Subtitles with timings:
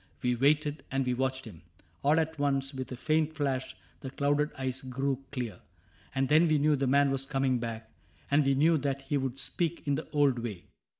[0.23, 1.61] We waited, and we watched him.
[2.03, 2.73] All at once.
[2.73, 5.59] With a faint flash, the clouded eyes grew clear;
[6.15, 7.87] And then we knew the man was coming back,
[8.31, 10.63] And we knew that he would speak in the old way.